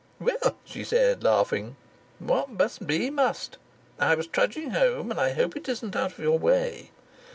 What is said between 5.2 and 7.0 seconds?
I hope it isn't out of your way."